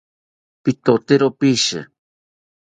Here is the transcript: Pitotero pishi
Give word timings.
Pitotero 0.63 1.27
pishi 1.39 1.79